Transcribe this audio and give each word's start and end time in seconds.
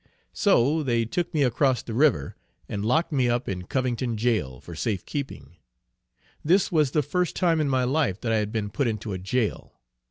So 0.33 0.81
they 0.81 1.05
took 1.05 1.31
me 1.31 1.43
across 1.43 1.83
the 1.83 1.93
river, 1.93 2.35
and 2.67 2.83
locked 2.83 3.11
me 3.11 3.29
up 3.29 3.47
in 3.47 3.65
Covington 3.67 4.17
jail, 4.17 4.59
for 4.59 4.73
safe 4.73 5.05
keeping. 5.05 5.57
This 6.43 6.71
was 6.71 6.89
the 6.89 7.03
first 7.03 7.35
time 7.35 7.61
in 7.61 7.69
my 7.69 7.83
life 7.83 8.19
that 8.21 8.31
I 8.31 8.37
had 8.37 8.51
been 8.51 8.71
put 8.71 8.87
into 8.87 9.13
a 9.13 9.19
jail. 9.19 9.79